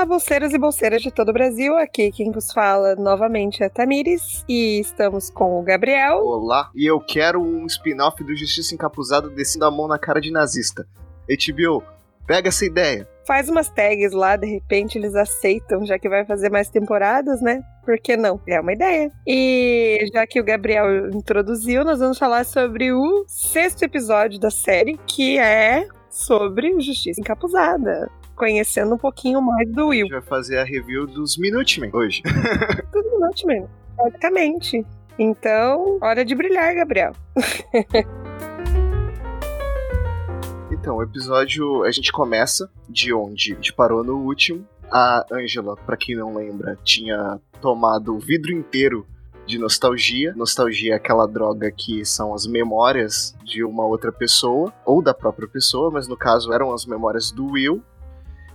[0.00, 1.76] Olá, bolseiras e bolseiras de todo o Brasil.
[1.76, 6.24] Aqui quem vos fala novamente é Tamires e estamos com o Gabriel.
[6.24, 10.32] Olá, e eu quero um spin-off do Justiça Encapuzada descendo a mão na cara de
[10.32, 10.88] nazista.
[11.28, 11.82] HBO,
[12.26, 13.06] pega essa ideia.
[13.26, 17.62] Faz umas tags lá, de repente eles aceitam, já que vai fazer mais temporadas, né?
[17.84, 18.40] Por que não?
[18.48, 19.12] É uma ideia.
[19.26, 24.98] E já que o Gabriel introduziu, nós vamos falar sobre o sexto episódio da série,
[25.06, 30.06] que é sobre Justiça Encapuzada conhecendo um pouquinho mais do Will.
[30.06, 32.22] A gente vai fazer a review dos Minutemen hoje.
[32.90, 33.68] Dos Minutemen,
[33.98, 34.86] basicamente.
[35.18, 37.12] Então, hora de brilhar, Gabriel.
[40.72, 44.66] então, o episódio a gente começa de onde a gente parou no último.
[44.90, 49.06] A Angela, para quem não lembra, tinha tomado o vidro inteiro
[49.46, 50.32] de nostalgia.
[50.34, 55.46] Nostalgia é aquela droga que são as memórias de uma outra pessoa, ou da própria
[55.46, 57.84] pessoa, mas no caso eram as memórias do Will.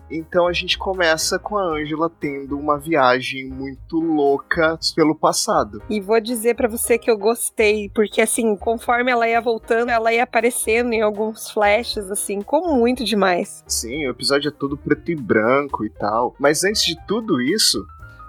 [0.10, 5.82] Então a gente começa com a Angela tendo uma viagem muito louca pelo passado.
[5.90, 10.14] E vou dizer para você que eu gostei, porque assim, conforme ela ia voltando, ela
[10.14, 13.64] ia aparecendo em alguns flashes, assim, como muito demais.
[13.68, 16.36] Sim, o episódio é todo preto e branco e tal.
[16.40, 17.86] Mas antes de tudo isso,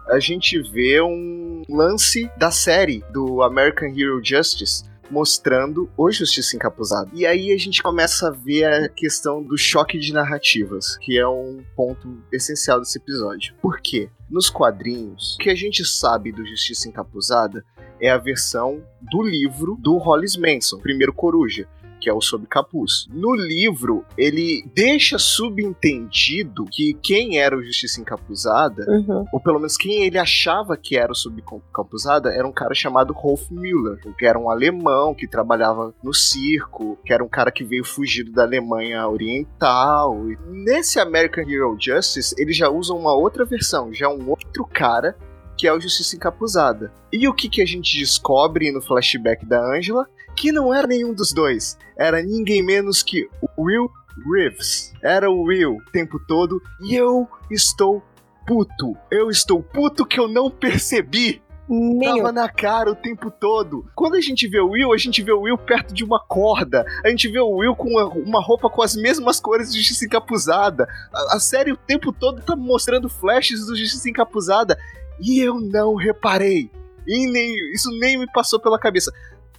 [0.08, 7.10] a gente vê um lance da série do American Hero Justice mostrando o Justiça Encapuzado.
[7.14, 11.26] E aí a gente começa a ver a questão do choque de narrativas, que é
[11.26, 13.54] um ponto essencial desse episódio.
[13.60, 14.08] Por quê?
[14.28, 17.64] Nos quadrinhos, o que a gente sabe do Justiça Encapuzada
[18.00, 21.68] é a versão do livro do Hollis Manson, primeiro Coruja
[22.06, 23.08] que é o Sob Capuz.
[23.10, 29.24] No livro, ele deixa subentendido que quem era o Justiça Encapuzada, uhum.
[29.32, 31.42] ou pelo menos quem ele achava que era o Sob
[31.74, 36.96] Capuzada, era um cara chamado Rolf Müller, que era um alemão que trabalhava no circo,
[37.04, 40.16] que era um cara que veio fugido da Alemanha Oriental.
[40.46, 45.16] Nesse American Hero Justice, eles já usam uma outra versão, já um outro cara
[45.58, 46.92] que é o Justiça Encapuzada.
[47.12, 50.06] E o que, que a gente descobre no flashback da Angela?
[50.36, 51.78] Que não era nenhum dos dois.
[51.98, 53.90] Era ninguém menos que Will
[54.30, 54.92] Reeves.
[55.02, 58.02] Era o Will o tempo todo e eu estou
[58.46, 58.96] puto.
[59.10, 61.42] Eu estou puto que eu não percebi.
[61.68, 62.18] Nenhum.
[62.18, 63.84] Tava na cara o tempo todo.
[63.94, 66.84] Quando a gente vê o Will, a gente vê o Will perto de uma corda.
[67.04, 70.04] A gente vê o Will com uma, uma roupa com as mesmas cores de Justiça
[70.04, 70.86] Encapuzada.
[71.12, 74.78] A, a, série o tempo todo tá mostrando flashes do Justiça Encapuzada.
[75.20, 76.70] E eu não reparei.
[77.04, 79.12] E nem, isso nem me passou pela cabeça.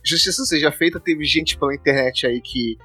[0.07, 2.78] Justiça seja feita, teve gente pela internet aí que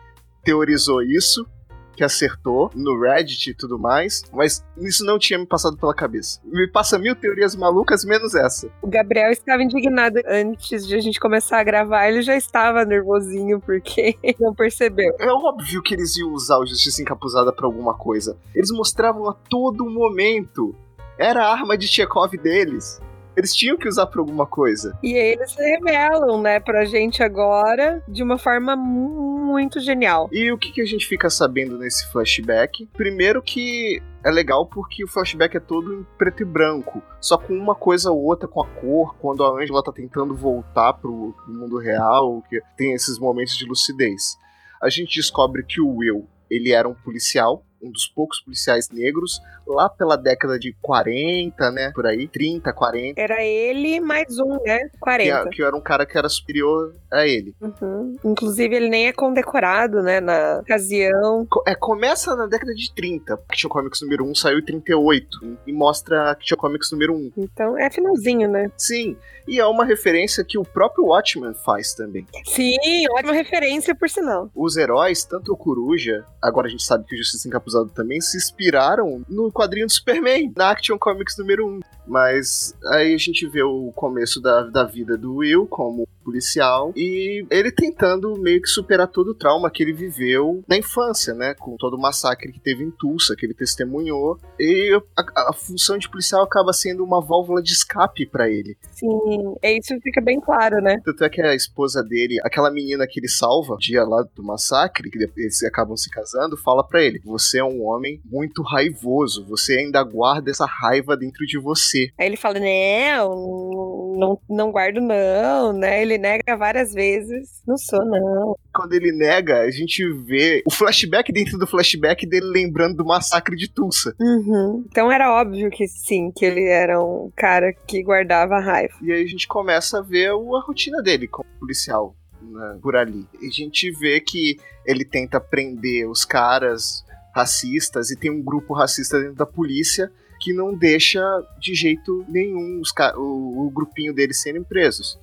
[0.42, 1.46] teorizou isso,
[1.94, 6.40] que acertou no Reddit e tudo mais, mas isso não tinha me passado pela cabeça.
[6.44, 8.68] Me passa mil teorias malucas, menos essa.
[8.82, 13.60] O Gabriel estava indignado antes de a gente começar a gravar, ele já estava nervosinho
[13.60, 15.14] porque não percebeu.
[15.20, 18.36] É óbvio que eles iam usar o Justiça Encapuzada para alguma coisa.
[18.52, 20.74] Eles mostravam a todo momento.
[21.16, 23.00] Era a arma de Chekhov deles.
[23.36, 24.96] Eles tinham que usar pra alguma coisa.
[25.02, 30.28] E eles revelam, né, pra gente agora de uma forma muito genial.
[30.32, 32.86] E o que, que a gente fica sabendo nesse flashback?
[32.94, 37.54] Primeiro que é legal porque o flashback é todo em preto e branco, só com
[37.54, 41.52] uma coisa ou outra com a cor, quando a Angela tá tentando voltar pro, pro
[41.52, 44.36] mundo real, que tem esses momentos de lucidez.
[44.80, 49.40] A gente descobre que o Will, ele era um policial, um dos poucos policiais negros,
[49.66, 51.90] lá pela década de 40, né?
[51.92, 53.20] Por aí, 30, 40.
[53.20, 54.88] Era ele mais um, né?
[55.00, 55.44] 40.
[55.44, 57.54] Que, que era um cara que era superior a ele.
[57.60, 58.16] Uhum.
[58.24, 60.20] Inclusive, ele nem é condecorado, né?
[60.20, 61.46] Na ocasião.
[61.66, 63.38] É, começa na década de 30.
[63.48, 65.58] Action Comics número 1 saiu em 38.
[65.66, 67.32] E mostra Action Comics número 1.
[67.36, 68.70] Então, é finalzinho, né?
[68.76, 69.16] Sim.
[69.46, 72.26] E é uma referência que o próprio Watchman faz também.
[72.44, 72.76] Sim,
[73.10, 74.50] ótima referência, por sinal.
[74.54, 78.36] Os heróis, tanto o Coruja, agora a gente sabe que o Justiça Encapuzado também, se
[78.36, 81.80] inspiraram no quadrinho do Superman, na Action Comics número 1.
[82.06, 87.46] Mas aí a gente vê o começo da, da vida do Will como policial e
[87.50, 91.54] ele tentando meio que superar todo o trauma que ele viveu na infância, né?
[91.54, 94.38] Com todo o massacre que teve em Tulsa, que ele testemunhou.
[94.58, 98.76] E a, a função de policial acaba sendo uma válvula de escape para ele.
[98.92, 101.00] Sim, é isso fica bem claro, né?
[101.04, 105.10] Tanto é que a esposa dele, aquela menina que ele salva, dia lá do massacre,
[105.10, 109.78] que eles acabam se casando, fala para ele: Você é um homem muito raivoso, você
[109.78, 112.10] ainda guarda essa raiva dentro de você.
[112.18, 116.02] Aí ele fala: Não, não, não guardo, não, né?
[116.02, 117.62] Ele ele nega várias vezes.
[117.66, 118.56] Não sou, não.
[118.74, 123.56] Quando ele nega, a gente vê o flashback dentro do flashback dele lembrando do massacre
[123.56, 124.14] de Tulsa.
[124.20, 124.84] Uhum.
[124.88, 128.94] Então era óbvio que sim, que ele era um cara que guardava raiva.
[129.02, 133.26] E aí a gente começa a ver a rotina dele como policial né, por ali.
[133.40, 137.04] E a gente vê que ele tenta prender os caras
[137.34, 140.10] racistas e tem um grupo racista dentro da polícia
[140.42, 141.22] que não deixa
[141.58, 145.18] de jeito nenhum os, o, o grupinho deles serem presos.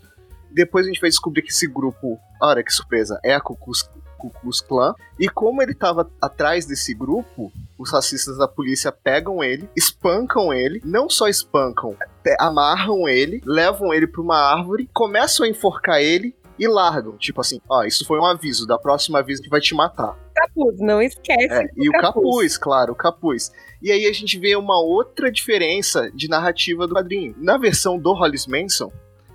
[0.51, 4.61] Depois a gente vai descobrir que esse grupo, olha que surpresa, é a Ku Klux
[4.61, 4.93] Klan.
[5.19, 10.81] E como ele estava atrás desse grupo, os racistas da polícia pegam ele, espancam ele,
[10.83, 11.95] não só espancam,
[12.37, 17.17] amarram ele, levam ele para uma árvore, começam a enforcar ele e largam.
[17.17, 20.17] Tipo assim, ó, isso foi um aviso, da próxima vez a gente vai te matar.
[20.35, 21.53] Capuz, não esquece.
[21.53, 22.13] É, e o capuz.
[22.13, 23.51] capuz, claro, o capuz.
[23.81, 27.33] E aí a gente vê uma outra diferença de narrativa do quadrinho.
[27.37, 28.91] Na versão do Hollis Manson,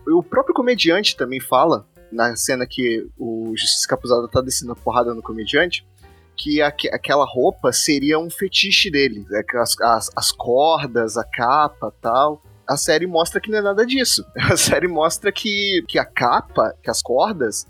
[0.06, 5.15] o próprio comediante também fala, na cena que o Justiça Capuzada tá descendo a porrada
[5.15, 5.87] no comediante,
[6.37, 9.25] que aqu aquela roupa seria um fetiche dele.
[9.29, 9.43] Né?
[9.55, 14.25] As, as, as cordas, a capa tal a série mostra que não é nada disso.
[14.51, 17.67] A série mostra que, que a capa, que as cordas,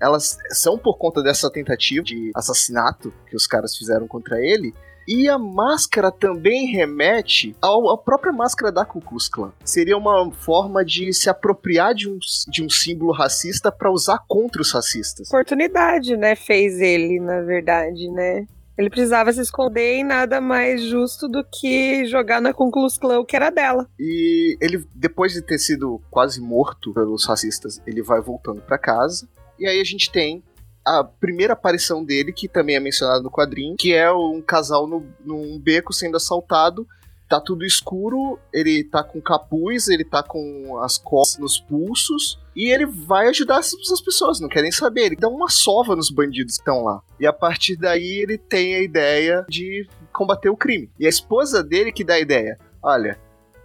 [0.00, 4.74] elas são por conta dessa tentativa de assassinato que os caras fizeram contra ele,
[5.06, 9.52] e a máscara também remete ao, à própria máscara da Ku Klux Klan.
[9.64, 12.18] Seria uma forma de se apropriar de um,
[12.48, 15.28] de um símbolo racista para usar contra os racistas.
[15.28, 16.34] Oportunidade, né?
[16.34, 18.46] Fez ele, na verdade, né?
[18.76, 23.24] Ele precisava se esconder em nada mais justo do que jogar na Ku Klux Klan,
[23.24, 23.88] que era dela.
[23.98, 29.26] E ele, depois de ter sido quase morto pelos racistas, ele vai voltando para casa.
[29.58, 30.42] E aí a gente tem
[30.86, 35.04] a primeira aparição dele, que também é mencionado no quadrinho, que é um casal no,
[35.24, 36.86] num beco sendo assaltado.
[37.28, 42.72] Tá tudo escuro, ele tá com capuz, ele tá com as costas nos pulsos, e
[42.72, 45.06] ele vai ajudar as, as pessoas, não querem saber.
[45.06, 47.02] Ele dá uma sova nos bandidos que estão lá.
[47.18, 50.88] E a partir daí ele tem a ideia de combater o crime.
[51.00, 53.18] E a esposa dele que dá a ideia: olha,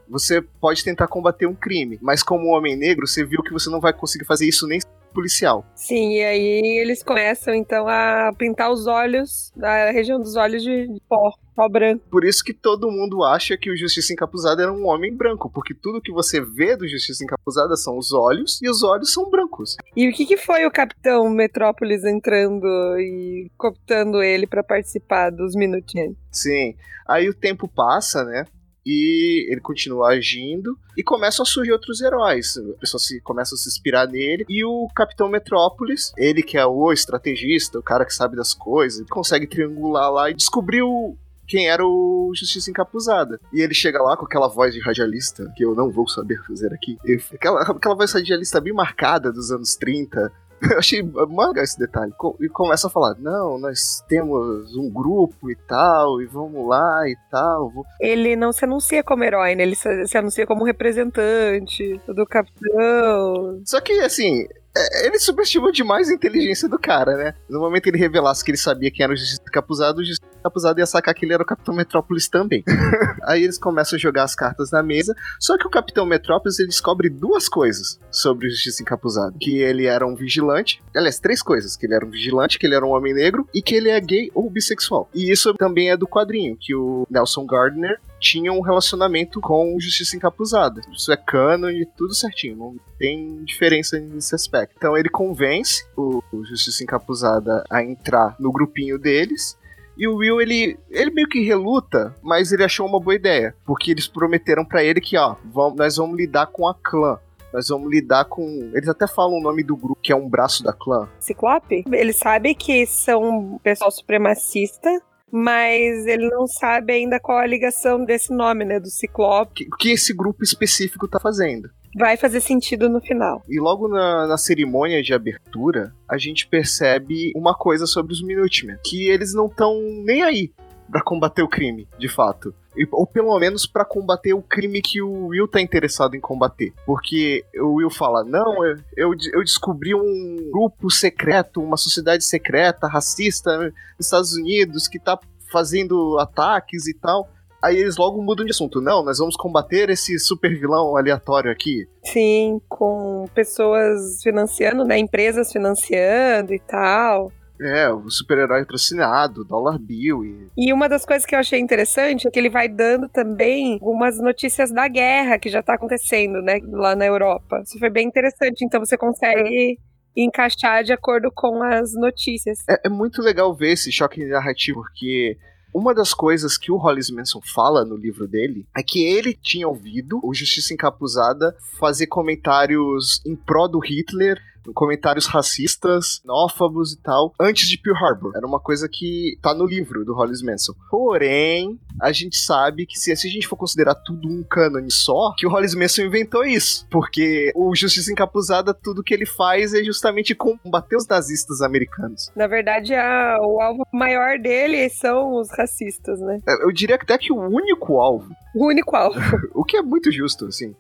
[0.09, 3.79] você pode tentar combater um crime, mas como homem negro, você viu que você não
[3.79, 4.79] vai conseguir fazer isso nem
[5.11, 5.65] policial.
[5.75, 10.87] Sim, e aí eles começam então a pintar os olhos, a região dos olhos de,
[10.87, 11.31] de pó.
[11.53, 12.05] Pó branco.
[12.09, 15.73] Por isso que todo mundo acha que o Justiça Encapuzada era um homem branco, porque
[15.73, 19.75] tudo que você vê do Justiça Encapuzada são os olhos, e os olhos são brancos.
[19.95, 22.65] E o que, que foi o Capitão Metrópolis entrando
[22.97, 26.15] e cooptando ele para participar dos minutinhos?
[26.31, 26.75] Sim.
[27.05, 28.45] Aí o tempo passa, né?
[28.85, 32.57] E ele continua agindo e começam a surgir outros heróis.
[32.57, 36.65] A pessoa se, começa a se inspirar nele e o Capitão Metrópolis, ele que é
[36.65, 41.17] o estrategista, o cara que sabe das coisas, consegue triangular lá e descobriu
[41.47, 43.39] quem era o Justiça Encapuzada.
[43.51, 46.73] E ele chega lá com aquela voz de radialista, que eu não vou saber fazer
[46.73, 46.97] aqui.
[47.33, 50.31] Aquela, aquela voz radialista bem marcada dos anos 30,
[50.71, 52.13] Eu achei manga esse detalhe.
[52.39, 57.15] E começa a falar: não, nós temos um grupo e tal, e vamos lá e
[57.29, 57.71] tal.
[57.99, 59.63] Ele não se anuncia como herói, né?
[59.63, 63.61] Ele se anuncia como representante do capitão.
[63.65, 67.33] Só que, assim, é, ele subestimou demais a inteligência do cara, né?
[67.49, 70.29] No momento que ele revelasse que ele sabia quem era o Justiça Capuzado, o Justiça
[70.41, 72.63] Capuzado ia sacar que ele era o Capitão Metrópolis também.
[73.23, 76.69] Aí eles começam a jogar as cartas na mesa, só que o Capitão Metrópolis ele
[76.69, 79.37] descobre duas coisas sobre o Justiça Encapuzado.
[79.39, 82.75] Que ele era um vigilante, aliás, três coisas, que ele era um vigilante, que ele
[82.75, 85.09] era um homem negro e que ele é gay ou bissexual.
[85.13, 90.15] E isso também é do quadrinho, que o Nelson Gardner tinha um relacionamento com Justiça
[90.15, 90.81] Encapuzada.
[90.93, 94.75] Isso é canon e tudo certinho, não tem diferença nesse aspecto.
[94.77, 99.57] Então ele convence o, Justiça Encapuzada a entrar no grupinho deles.
[99.97, 103.55] E o Will, ele, ele meio que reluta, mas ele achou uma boa ideia.
[103.65, 107.19] Porque eles prometeram para ele que, ó, vamos, nós vamos lidar com a clã
[107.53, 108.71] nós vamos lidar com.
[108.73, 111.09] Eles até falam o nome do grupo, que é um braço da clã.
[111.19, 111.83] Ciclope?
[111.91, 118.33] Ele sabe que são pessoal supremacista, mas ele não sabe ainda qual a ligação desse
[118.33, 119.67] nome, né, do Ciclope.
[119.71, 121.69] O que esse grupo específico tá fazendo.
[121.95, 123.43] Vai fazer sentido no final.
[123.49, 128.77] E logo na, na cerimônia de abertura, a gente percebe uma coisa sobre os Minutemen,
[128.83, 130.51] que eles não estão nem aí
[130.89, 132.53] para combater o crime, de fato.
[132.91, 136.73] Ou pelo menos para combater o crime que o Will tá interessado em combater.
[136.85, 142.87] Porque o Will fala: Não, eu, eu, eu descobri um grupo secreto, uma sociedade secreta,
[142.87, 145.19] racista nos Estados Unidos, que tá
[145.51, 147.29] fazendo ataques e tal.
[147.61, 148.81] Aí eles logo mudam de assunto.
[148.81, 151.87] Não, nós vamos combater esse super vilão aleatório aqui.
[152.03, 154.97] Sim, com pessoas financiando, né?
[154.97, 157.31] Empresas financiando e tal.
[157.61, 160.25] É, o super-herói patrocinado, Dollar Bill.
[160.25, 160.49] E...
[160.57, 164.17] e uma das coisas que eu achei interessante é que ele vai dando também algumas
[164.19, 167.61] notícias da guerra que já tá acontecendo, né, lá na Europa.
[167.63, 169.77] Isso foi bem interessante, então você consegue
[170.17, 172.59] encaixar de acordo com as notícias.
[172.67, 175.37] É, é muito legal ver esse choque narrativo, porque
[175.73, 179.67] uma das coisas que o Hollis Manson fala no livro dele é que ele tinha
[179.67, 184.37] ouvido o Justiça Encapuzada fazer comentários em pró do Hitler
[184.73, 188.33] comentários racistas, nófabos e tal, antes de Pearl Harbor.
[188.35, 190.73] Era uma coisa que tá no livro do Hollis Manson.
[190.89, 195.33] Porém, a gente sabe que se, se a gente for considerar tudo um cânone só,
[195.37, 196.87] que o Hollis Manson inventou isso.
[196.89, 202.29] Porque o Justiça Encapuzada, tudo que ele faz é justamente combater os nazistas americanos.
[202.35, 206.39] Na verdade, a, o alvo maior dele são os racistas, né?
[206.47, 208.29] É, eu diria até que o único alvo.
[208.55, 209.19] O único alvo.
[209.53, 210.75] o que é muito justo, assim.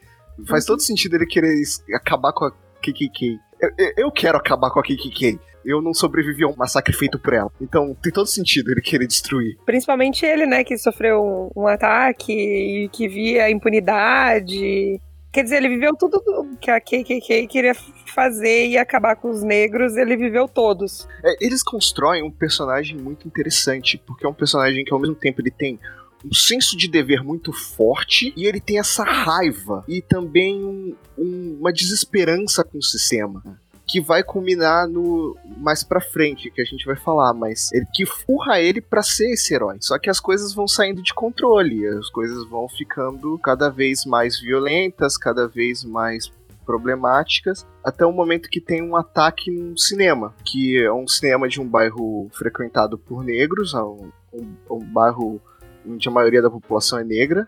[0.47, 0.73] Faz uhum.
[0.73, 1.55] todo sentido ele querer
[1.93, 3.39] acabar com a KKK.
[3.61, 5.39] Eu, eu quero acabar com a KKK.
[5.63, 7.51] Eu não sobrevivi a um massacre feito por ela.
[7.61, 9.57] Então tem todo sentido ele querer destruir.
[9.65, 11.23] Principalmente ele, né, que sofreu
[11.55, 14.99] um, um ataque e que via impunidade.
[15.31, 16.21] Quer dizer, ele viveu tudo
[16.59, 17.73] que a KKK queria
[18.13, 21.07] fazer e acabar com os negros, ele viveu todos.
[21.23, 25.39] É, eles constroem um personagem muito interessante, porque é um personagem que ao mesmo tempo
[25.39, 25.79] ele tem
[26.23, 31.57] um senso de dever muito forte e ele tem essa raiva e também um, um,
[31.59, 33.43] uma desesperança com o sistema
[33.91, 38.05] que vai culminar no mais para frente, que a gente vai falar, mas ele que
[38.05, 39.77] furra ele para ser esse herói.
[39.81, 44.39] Só que as coisas vão saindo de controle, as coisas vão ficando cada vez mais
[44.39, 46.31] violentas, cada vez mais
[46.65, 51.59] problemáticas, até o momento que tem um ataque num cinema, que é um cinema de
[51.59, 55.41] um bairro frequentado por negros, um, um, um bairro
[55.87, 57.45] onde a maioria da população é negra.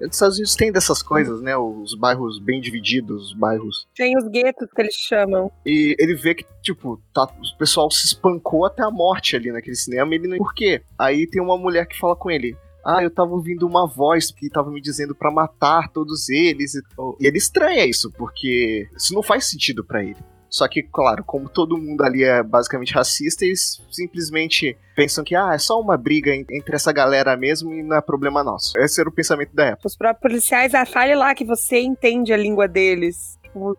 [0.00, 1.54] Os Estados Unidos tem dessas coisas, né?
[1.56, 3.86] Os bairros bem divididos, os bairros.
[3.94, 5.52] Tem os guetos que eles chamam.
[5.64, 9.76] E ele vê que, tipo, tá, o pessoal se espancou até a morte ali naquele
[9.76, 10.14] cinema.
[10.14, 10.38] E ele não.
[10.38, 10.82] Por quê?
[10.98, 12.56] Aí tem uma mulher que fala com ele.
[12.84, 16.74] Ah, eu tava ouvindo uma voz que tava me dizendo para matar todos eles.
[16.74, 16.82] E
[17.26, 20.16] ele estranha isso, porque isso não faz sentido para ele.
[20.50, 25.54] Só que, claro, como todo mundo ali é basicamente racista, eles simplesmente pensam que ah,
[25.54, 28.78] é só uma briga entre essa galera mesmo e não é problema nosso.
[28.78, 29.86] Esse era o pensamento da época.
[29.86, 33.38] Os próprios policiais, ah, fale lá que você entende a língua deles.
[33.42, 33.76] Tipo,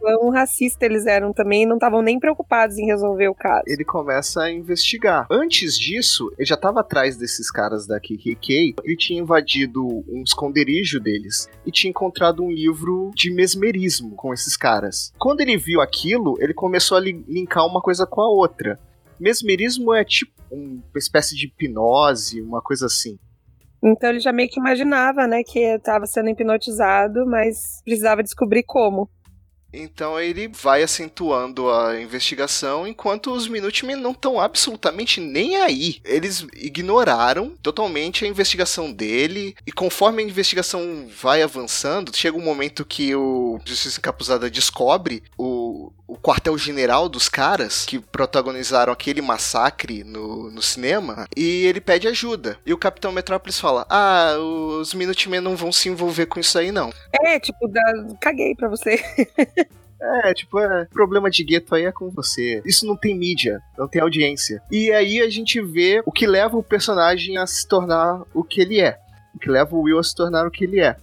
[0.00, 3.62] quão racista eles eram também e não estavam nem preocupados em resolver o caso.
[3.66, 5.26] Ele começa a investigar.
[5.30, 8.76] Antes disso, ele já estava atrás desses caras da KKK.
[8.82, 14.56] Ele tinha invadido um esconderijo deles e tinha encontrado um livro de mesmerismo com esses
[14.56, 15.12] caras.
[15.18, 18.80] Quando ele viu aquilo, ele começou a linkar uma coisa com a outra.
[19.18, 23.18] Mesmerismo é tipo uma espécie de hipnose, uma coisa assim.
[23.82, 29.08] Então ele já meio que imaginava, né, que estava sendo hipnotizado, mas precisava descobrir como.
[29.72, 36.00] Então ele vai acentuando a investigação, enquanto os Minutemen não estão absolutamente nem aí.
[36.04, 42.84] Eles ignoraram totalmente a investigação dele, e conforme a investigação vai avançando, chega um momento
[42.84, 50.50] que o Justiça Encapuzada descobre o, o quartel-general dos caras que protagonizaram aquele massacre no,
[50.50, 52.58] no cinema, e ele pede ajuda.
[52.66, 56.72] E o Capitão Metrópolis fala: Ah, os Minutemen não vão se envolver com isso aí,
[56.72, 56.90] não.
[57.22, 57.80] É, tipo, da...
[58.20, 59.00] caguei pra você.
[60.02, 62.62] É, tipo, é, problema de gueto aí é com você.
[62.64, 64.62] Isso não tem mídia, não tem audiência.
[64.70, 68.62] E aí a gente vê o que leva o personagem a se tornar o que
[68.62, 68.98] ele é.
[69.34, 70.96] O que leva o Will a se tornar o que ele é.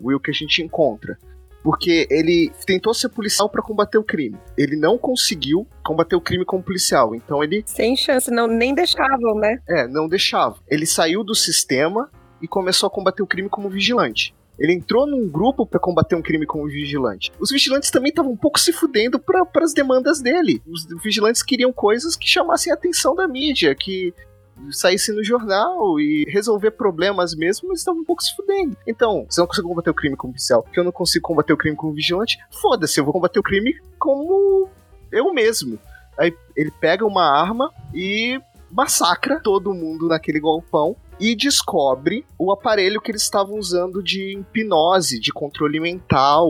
[0.00, 1.16] O Will que a gente encontra.
[1.62, 4.38] Porque ele tentou ser policial para combater o crime.
[4.56, 7.14] Ele não conseguiu combater o crime como policial.
[7.14, 7.62] Então ele.
[7.66, 9.58] Sem chance, não, nem deixavam, né?
[9.68, 10.58] É, não deixavam.
[10.68, 14.34] Ele saiu do sistema e começou a combater o crime como vigilante.
[14.58, 17.32] Ele entrou num grupo para combater um crime como vigilante.
[17.40, 20.62] Os vigilantes também estavam um pouco se fudendo para as demandas dele.
[20.66, 24.12] Os vigilantes queriam coisas que chamassem a atenção da mídia, que
[24.70, 28.76] saísse no jornal e resolver problemas mesmo, mas estavam um pouco se fudendo.
[28.86, 31.52] Então, se eu não consigo combater o crime como policial, que eu não consigo combater
[31.52, 34.68] o crime como vigilante, foda-se, eu vou combater o crime como
[35.10, 35.78] eu mesmo.
[36.18, 38.40] Aí ele pega uma arma e
[38.70, 45.20] massacra todo mundo naquele golpão e descobre o aparelho que eles estavam usando de hipnose,
[45.20, 46.48] de controle mental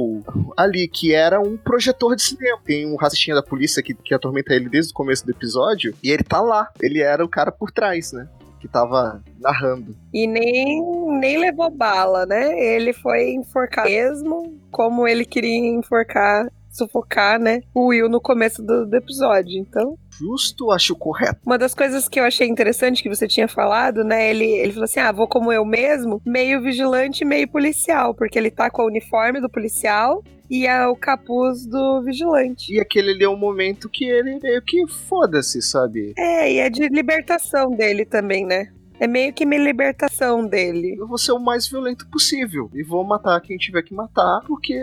[0.56, 2.58] ali, que era um projetor de cinema.
[2.64, 6.10] Tem um racistinha da polícia que, que atormenta ele desde o começo do episódio, e
[6.10, 6.68] ele tá lá.
[6.80, 8.28] Ele era o cara por trás, né?
[8.60, 9.96] que tava narrando.
[10.12, 10.82] E nem,
[11.18, 12.52] nem levou bala, né?
[12.62, 17.60] Ele foi enforcar mesmo, como ele queria enforcar, sufocar, né?
[17.74, 19.58] O Will no começo do, do episódio.
[19.58, 21.40] Então justo, acho correto.
[21.46, 24.30] Uma das coisas que eu achei interessante que você tinha falado, né?
[24.30, 28.50] Ele, ele falou assim: ah, vou como eu mesmo, meio vigilante, meio policial, porque ele
[28.50, 32.74] tá com o uniforme do policial e é o capuz do vigilante.
[32.74, 36.12] E aquele ali é um momento que ele meio que foda-se, sabe?
[36.18, 38.68] É, e é de libertação dele também, né?
[39.00, 40.94] É meio que minha libertação dele.
[40.98, 42.70] Eu vou ser o mais violento possível.
[42.74, 44.76] E vou matar quem tiver que matar, porque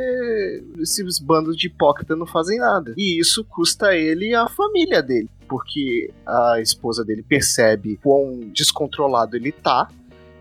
[0.80, 2.96] esses bandos de hipócrita não fazem nada.
[2.98, 5.30] E isso custa ele e a família dele.
[5.48, 9.88] Porque a esposa dele percebe quão descontrolado ele tá.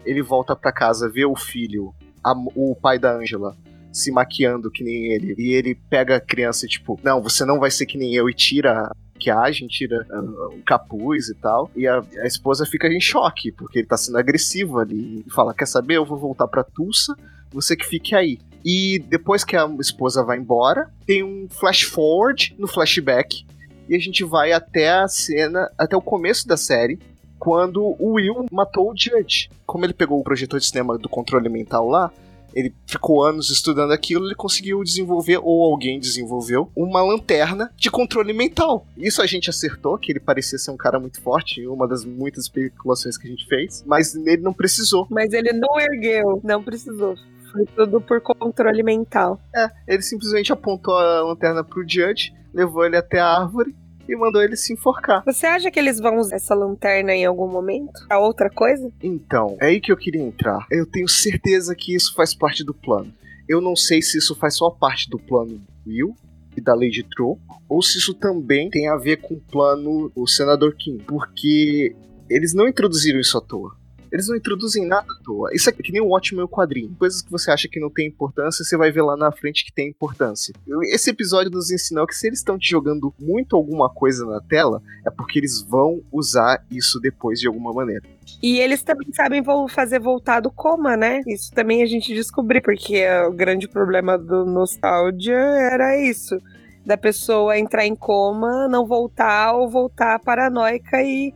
[0.06, 3.54] Ele volta para casa, vê o filho, a, o pai da Angela,
[3.92, 5.35] se maquiando que nem ele.
[5.37, 8.33] E ele pega a criança tipo, não, você não vai ser que nem eu e
[8.33, 11.71] tira maquiagem, tira uh, o capuz e tal.
[11.75, 15.25] E a, a, esposa fica em choque, porque ele tá sendo agressivo ali.
[15.27, 15.97] E fala: Quer saber?
[15.97, 17.17] Eu vou voltar pra Tulsa,
[17.51, 18.39] você que fique aí.
[18.65, 23.47] E depois que a esposa vai embora, tem um flash forward no flashback.
[23.89, 26.99] E a gente vai até a cena, até o começo da série,
[27.39, 29.49] quando o Will matou o Judge.
[29.65, 32.11] Como ele pegou o projetor de cinema do controle mental lá,
[32.57, 38.33] ele ficou anos estudando aquilo, ele conseguiu desenvolver, ou alguém desenvolveu, uma lanterna de controle
[38.33, 38.87] mental.
[38.97, 42.45] Isso a gente acertou, que ele parecia ser um cara muito forte, uma das muitas
[42.45, 45.07] especulações que a gente fez, mas ele não precisou.
[45.11, 47.15] Mas ele não ergueu, não precisou.
[47.53, 49.39] Foi tudo por controle mental.
[49.55, 53.77] É, ele simplesmente apontou a lanterna pro Judge, levou ele até a árvore
[54.09, 55.23] e mandou ele se enforcar.
[55.25, 58.07] Você acha que eles vão usar essa lanterna em algum momento?
[58.11, 58.91] A outra coisa?
[59.03, 60.67] Então, é aí que eu queria entrar.
[60.71, 63.13] Eu tenho certeza que isso faz parte do plano.
[63.49, 66.17] Eu não sei se isso faz só parte do plano do Will
[66.57, 70.27] e da Lady Tro, ou se isso também tem a ver com o plano do
[70.27, 71.95] Senador Kim, porque
[72.29, 73.77] eles não introduziram isso à toa.
[74.13, 75.51] Eles não introduzem nada à toa.
[75.53, 76.95] Isso é que nem o ótimo meu quadrinho.
[76.99, 79.73] Coisas que você acha que não tem importância, você vai ver lá na frente que
[79.73, 80.55] tem importância.
[80.85, 84.83] Esse episódio nos ensinou que se eles estão te jogando muito alguma coisa na tela,
[85.05, 88.03] é porque eles vão usar isso depois de alguma maneira.
[88.43, 91.21] E eles também sabem fazer voltar do coma, né?
[91.27, 96.41] Isso também a gente descobriu, porque o grande problema do Nostalgia era isso.
[96.85, 101.33] Da pessoa entrar em coma, não voltar ou voltar paranoica e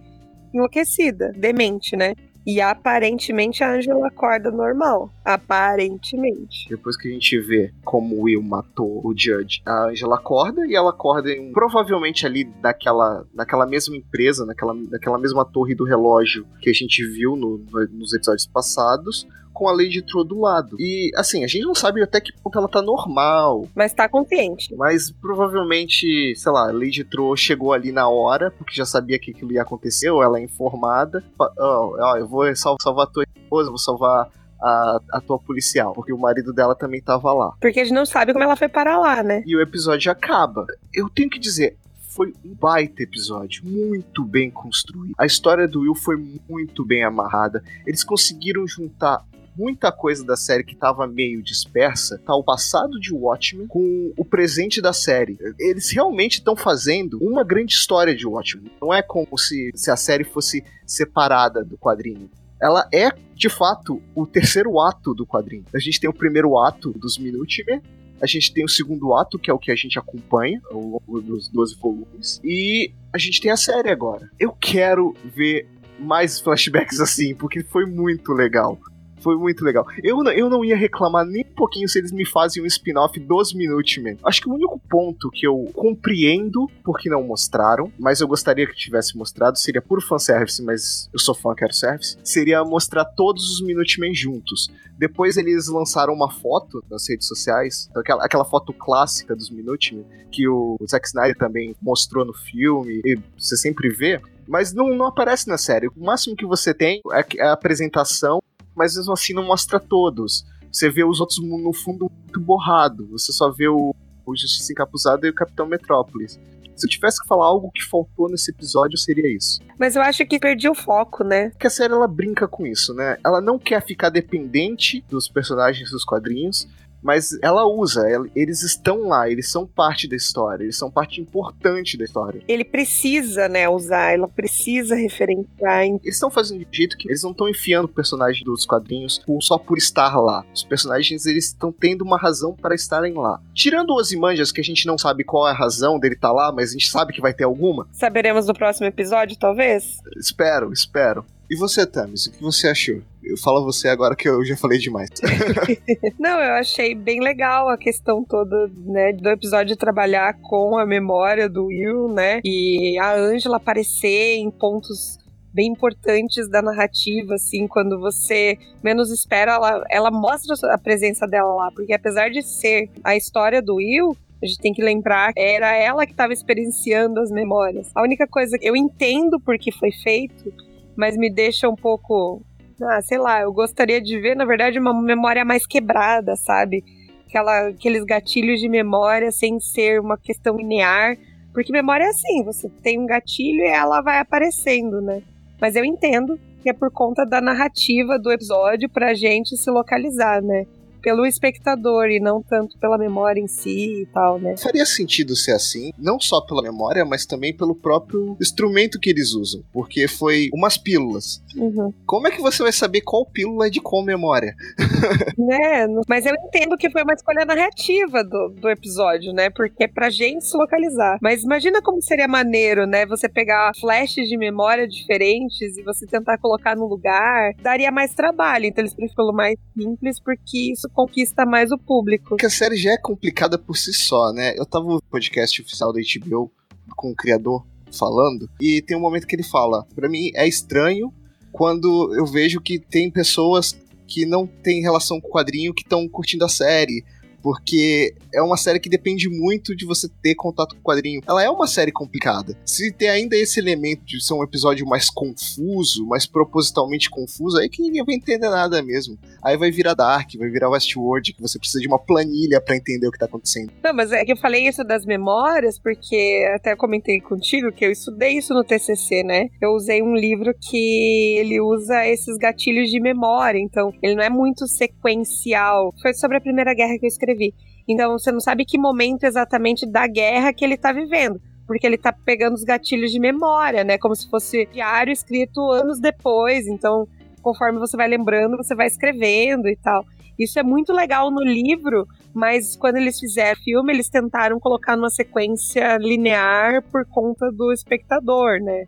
[0.53, 2.15] enlouquecida, demente, né?
[2.47, 5.11] E aparentemente a Angela acorda normal.
[5.25, 6.69] Aparentemente.
[6.69, 10.75] Depois que a gente vê como o Will matou o Judge, a Angela acorda e
[10.75, 16.47] ela acorda em, provavelmente ali daquela, naquela mesma empresa, naquela, naquela mesma torre do relógio
[16.61, 19.27] que a gente viu no, no, nos episódios passados
[19.61, 20.75] com a Lady Tro do lado.
[20.81, 23.69] E, assim, a gente não sabe até que ponto ela tá normal.
[23.75, 24.75] Mas tá consciente.
[24.75, 29.33] Mas provavelmente, sei lá, a Lady Tro chegou ali na hora, porque já sabia que
[29.33, 31.23] aquilo ia acontecer, ou ela é informada.
[31.39, 34.31] Ó, oh, oh, eu vou salvar a tua esposa, vou salvar
[34.63, 37.53] a, a tua policial, porque o marido dela também tava lá.
[37.61, 39.43] Porque a gente não sabe como ela foi parar lá, né?
[39.47, 40.65] E o episódio acaba.
[40.95, 41.77] Eu tenho que dizer,
[42.11, 45.15] foi um baita episódio, muito bem construído.
[45.17, 46.17] A história do Will foi
[46.49, 47.63] muito bem amarrada.
[47.87, 49.25] Eles conseguiram juntar
[49.61, 54.25] muita coisa da série que estava meio dispersa, tá o passado de Watchmen com o
[54.25, 55.37] presente da série.
[55.59, 58.71] Eles realmente estão fazendo uma grande história de Watchmen.
[58.81, 62.31] Não é como se, se a série fosse separada do quadrinho.
[62.61, 65.65] Ela é, de fato, o terceiro ato do quadrinho.
[65.75, 67.83] A gente tem o primeiro ato dos Minutemen,
[68.21, 71.21] a gente tem o segundo ato, que é o que a gente acompanha ao longo
[71.21, 72.41] dos 12 volumes.
[72.43, 74.31] E a gente tem a série agora.
[74.39, 75.67] Eu quero ver
[75.99, 78.79] mais flashbacks assim, porque foi muito legal.
[79.21, 79.87] Foi muito legal.
[80.03, 83.53] Eu, eu não ia reclamar nem um pouquinho se eles me fazem um spin-off dos
[83.53, 84.19] Minutemen.
[84.25, 88.75] Acho que o único ponto que eu compreendo porque não mostraram, mas eu gostaria que
[88.75, 93.61] tivesse mostrado, seria por fanservice, mas eu sou fã, quero service, seria mostrar todos os
[93.61, 94.71] Minutemen juntos.
[94.99, 100.49] Depois eles lançaram uma foto nas redes sociais, aquela, aquela foto clássica dos Minutemen, que
[100.49, 105.49] o, Zack Snyder também mostrou no filme, e você sempre vê, mas não, não aparece
[105.49, 105.89] na série.
[105.89, 107.01] O máximo que você tem
[107.39, 108.43] é a apresentação
[108.81, 110.47] mas mesmo assim não mostra todos.
[110.73, 113.07] Você vê os outros no fundo muito borrado.
[113.11, 116.41] Você só vê o, o Justiça Encapuzada e o Capitão Metrópolis.
[116.75, 119.61] Se eu tivesse que falar algo que faltou nesse episódio, seria isso.
[119.79, 121.51] Mas eu acho que perdi o foco, né?
[121.51, 123.19] Porque a série ela brinca com isso, né?
[123.23, 126.67] Ela não quer ficar dependente dos personagens dos quadrinhos,
[127.03, 131.97] mas ela usa, eles estão lá, eles são parte da história, eles são parte importante
[131.97, 132.43] da história.
[132.47, 135.85] Ele precisa, né, usar, ela precisa referenciar.
[135.85, 139.59] Eles estão fazendo de jeito que eles não estão enfiando o personagem dos quadrinhos só
[139.59, 140.45] por estar lá.
[140.55, 143.41] Os personagens, eles estão tendo uma razão para estarem lá.
[143.55, 146.35] Tirando os Imanjas, que a gente não sabe qual é a razão dele estar tá
[146.35, 147.87] lá, mas a gente sabe que vai ter alguma.
[147.93, 149.99] Saberemos no próximo episódio, talvez?
[150.17, 151.25] Espero, espero.
[151.51, 153.03] E você, Tamis, o que você achou?
[153.25, 155.11] Eu falo você agora que eu já falei demais.
[156.17, 161.49] Não, eu achei bem legal a questão toda, né, do episódio trabalhar com a memória
[161.49, 162.41] do Will, né?
[162.45, 165.19] E a Angela aparecer em pontos
[165.53, 171.53] bem importantes da narrativa, assim, quando você menos espera, ela, ela mostra a presença dela
[171.53, 175.77] lá, porque apesar de ser a história do Will, a gente tem que lembrar, era
[175.77, 177.91] ela que estava experienciando as memórias.
[177.93, 180.70] A única coisa que eu entendo por que foi feito
[181.01, 182.43] mas me deixa um pouco.
[182.83, 186.85] Ah, sei lá, eu gostaria de ver, na verdade, uma memória mais quebrada, sabe?
[187.27, 191.17] Aquela, aqueles gatilhos de memória sem ser uma questão linear.
[191.55, 195.23] Porque memória é assim, você tem um gatilho e ela vai aparecendo, né?
[195.59, 200.43] Mas eu entendo que é por conta da narrativa do episódio pra gente se localizar,
[200.43, 200.67] né?
[201.01, 204.57] Pelo espectador e não tanto pela memória em si e tal, né?
[204.57, 209.33] Faria sentido ser assim, não só pela memória, mas também pelo próprio instrumento que eles
[209.33, 211.43] usam, porque foi umas pílulas.
[211.57, 211.93] Uhum.
[212.07, 214.55] Como é que você vai saber qual pílula é de qual memória?
[215.39, 215.87] né?
[216.09, 219.51] Mas eu entendo que foi uma escolha narrativa do, do episódio, né?
[219.51, 221.19] Porque é pra gente se localizar.
[221.23, 223.07] Mas imagina como seria maneiro, né?
[223.07, 227.55] Você pegar flashes de memória diferentes e você tentar colocar no lugar.
[227.63, 228.67] Daria mais trabalho.
[228.67, 232.31] Então eles preferem mais simples porque isso conquista mais o público.
[232.31, 234.55] Porque a série já é complicada por si só, né?
[234.57, 236.51] Eu tava no podcast oficial da HBO
[236.97, 241.13] com o criador falando e tem um momento que ele fala: para mim é estranho
[241.53, 243.77] quando eu vejo que tem pessoas
[244.07, 247.05] que não têm relação com o quadrinho que estão curtindo a série
[247.43, 251.21] porque é uma série que depende muito de você ter contato com o quadrinho.
[251.27, 252.57] Ela é uma série complicada.
[252.65, 257.69] Se tem ainda esse elemento de ser um episódio mais confuso, mais propositalmente confuso, aí
[257.69, 259.19] que ninguém vai entender nada mesmo.
[259.43, 263.07] Aí vai virar Dark, vai virar Westworld, que você precisa de uma planilha para entender
[263.07, 263.73] o que tá acontecendo.
[263.83, 267.91] Não, mas é que eu falei isso das memórias, porque até comentei contigo que eu
[267.91, 269.49] estudei isso no TCC, né?
[269.61, 274.31] Eu usei um livro que ele usa esses gatilhos de memória, então ele não é
[274.31, 275.93] muito sequencial.
[276.01, 277.55] Foi sobre a Primeira Guerra que eu escrevi escrevi.
[277.89, 281.41] Então você não sabe que momento exatamente da guerra que ele tá vivendo.
[281.67, 283.97] Porque ele tá pegando os gatilhos de memória, né?
[283.97, 286.67] Como se fosse diário escrito anos depois.
[286.67, 287.07] Então,
[287.43, 290.05] conforme você vai lembrando, você vai escrevendo e tal.
[290.37, 295.11] Isso é muito legal no livro, mas quando eles fizeram filme, eles tentaram colocar numa
[295.11, 298.85] sequência linear por conta do espectador, né?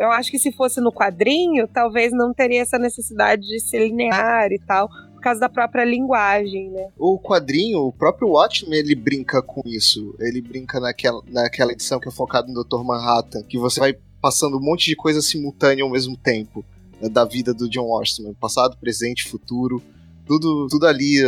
[0.00, 4.50] Eu acho que se fosse no quadrinho, talvez não teria essa necessidade de ser linear
[4.50, 4.88] e tal,
[5.26, 6.88] causa da própria linguagem, né?
[6.96, 10.14] O quadrinho, o próprio Watchmen, ele brinca com isso.
[10.20, 12.84] Ele brinca naquela, naquela edição que é focada no Dr.
[12.84, 16.64] Manhattan, que você vai passando um monte de coisa simultânea ao mesmo tempo
[17.00, 19.82] né, da vida do John Washington, passado, presente, futuro,
[20.24, 21.18] tudo, tudo ali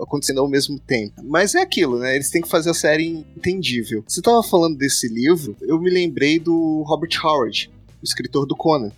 [0.00, 1.22] acontecendo ao mesmo tempo.
[1.22, 2.16] Mas é aquilo, né?
[2.16, 4.02] Eles têm que fazer a série entendível.
[4.06, 7.70] Você tava falando desse livro, eu me lembrei do Robert Howard,
[8.02, 8.90] o escritor do Conan.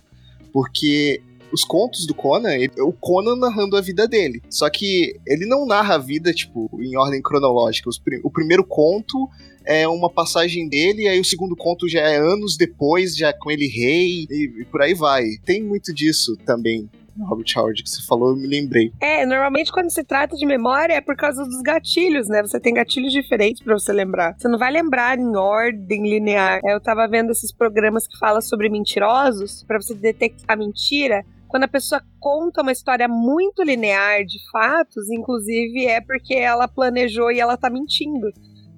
[0.51, 1.21] Porque
[1.51, 4.41] os contos do Conan, ele, o Conan narrando a vida dele.
[4.49, 7.89] Só que ele não narra a vida, tipo, em ordem cronológica.
[7.89, 9.29] Os, o primeiro conto
[9.65, 13.51] é uma passagem dele, e aí o segundo conto já é anos depois, já com
[13.51, 15.25] ele rei, e, e por aí vai.
[15.45, 18.91] Tem muito disso também Robert Howard que você falou, eu me lembrei.
[18.99, 22.41] É, normalmente quando se trata de memória é por causa dos gatilhos, né?
[22.41, 24.35] Você tem gatilhos diferentes para você lembrar.
[24.37, 26.59] Você não vai lembrar em ordem linear.
[26.63, 31.65] É, eu tava vendo esses programas que falam sobre mentirosos, para você detectar mentira quando
[31.65, 37.41] a pessoa conta uma história muito linear de fatos, inclusive é porque ela planejou e
[37.41, 38.31] ela tá mentindo.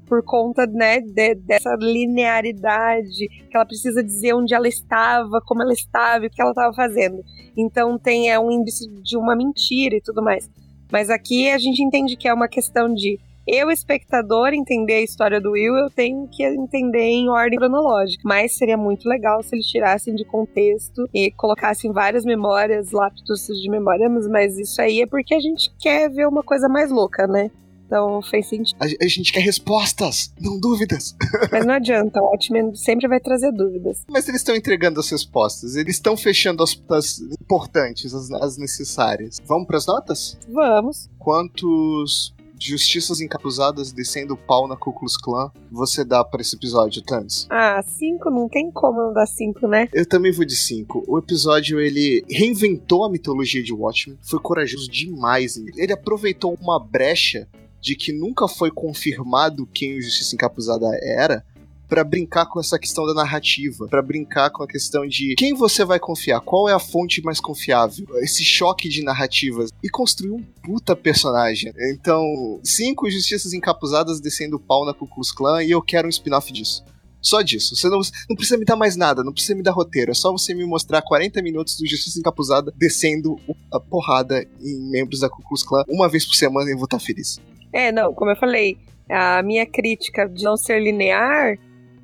[0.07, 5.71] Por conta, né, de, dessa linearidade, que ela precisa dizer onde ela estava, como ela
[5.71, 7.23] estava e o que ela estava fazendo.
[7.55, 10.49] Então tem é um índice de uma mentira e tudo mais.
[10.91, 15.39] Mas aqui a gente entende que é uma questão de eu, espectador, entender a história
[15.39, 18.21] do Will, eu tenho que entender em ordem cronológica.
[18.25, 23.69] Mas seria muito legal se eles tirassem de contexto e colocassem várias memórias, lapsos de
[23.69, 27.51] memória, mas isso aí é porque a gente quer ver uma coisa mais louca, né?
[27.93, 28.75] Então fez sentido.
[28.79, 31.15] A, a, gente quer respostas, não dúvidas.
[31.51, 34.03] Mas não adianta, o Watchmen sempre vai trazer dúvidas.
[34.09, 39.39] Mas eles estão entregando as respostas, eles estão fechando as, as importantes, as, as necessárias.
[39.45, 40.39] Vamos para as notas?
[40.49, 41.07] Vamos.
[41.19, 47.01] Quantos justiças encapuzadas descendo o pau na Ku Klux Klan você dá para esse episódio,
[47.01, 47.47] Thames?
[47.49, 49.89] Ah, cinco não tem como não dar cinco, né?
[49.93, 51.03] Eu também vou de cinco.
[51.07, 55.57] O episódio, ele reinventou a mitologia de Watchmen, foi corajoso demais.
[55.75, 57.47] Ele aproveitou uma brecha
[57.81, 61.45] de que nunca foi confirmado quem o Justiça Encapuzada era,
[61.93, 65.85] para brincar com essa questão da narrativa, para brincar com a questão de quem você
[65.85, 70.41] vai confiar, qual é a fonte mais confiável, esse choque de narrativas e construir um
[70.63, 71.71] puta personagem.
[71.91, 76.51] Então, cinco justiças encapuzadas descendo pau na Ku Klux Klan e eu quero um spin-off
[76.51, 76.83] disso.
[77.21, 77.75] Só disso.
[77.75, 80.09] Você não, não, precisa me dar mais nada, não precisa me dar roteiro.
[80.09, 83.39] É só você me mostrar 40 minutos do Justiça Encapuzada descendo
[83.71, 86.85] a porrada em membros da Ku Klux Klan uma vez por semana e eu vou
[86.85, 87.39] estar feliz.
[87.71, 91.55] É, não, como eu falei, a minha crítica de não ser linear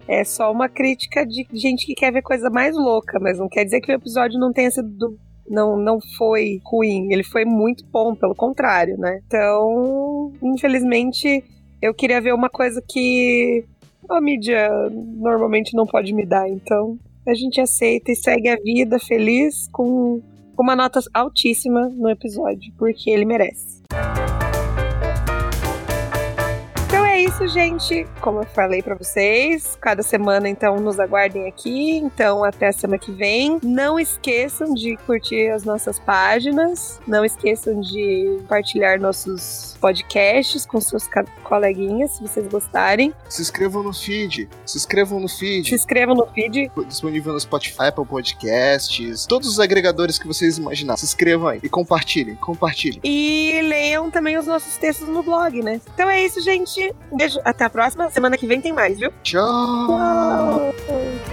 [0.10, 3.64] é só uma crítica de gente que quer ver coisa mais louca, mas não quer
[3.64, 5.16] dizer que o episódio não tenha sido
[5.48, 9.20] não, não foi ruim, ele foi muito bom, pelo contrário, né?
[9.26, 11.44] Então, infelizmente,
[11.82, 13.64] eu queria ver uma coisa que
[14.10, 19.00] a mídia normalmente não pode me dar, então a gente aceita e segue a vida
[19.00, 20.22] feliz com
[20.58, 23.82] uma nota altíssima no episódio, porque ele merece.
[27.24, 28.06] Isso, gente.
[28.22, 31.98] Como eu falei para vocês, cada semana então nos aguardem aqui.
[31.98, 33.60] Então até semana que vem.
[33.64, 37.00] Não esqueçam de curtir as nossas páginas.
[37.08, 41.10] Não esqueçam de compartilhar nossos podcasts com seus
[41.44, 43.14] coleguinhas, se vocês gostarem.
[43.28, 44.50] Se inscrevam no feed.
[44.66, 45.70] Se inscrevam no feed.
[45.70, 46.72] Se inscrevam no feed.
[46.88, 50.98] Disponível no Spotify, Apple Podcasts, todos os agregadores que vocês imaginar.
[50.98, 53.00] Se inscrevam aí e compartilhem, compartilhem.
[53.04, 55.82] E leiam também os nossos textos no blog, né?
[55.94, 56.94] Então é isso, gente.
[57.12, 57.40] Um beijo.
[57.44, 58.10] Até a próxima.
[58.12, 59.12] Semana que vem tem mais, viu?
[59.24, 59.88] Tchau.
[59.88, 61.29] Tchau.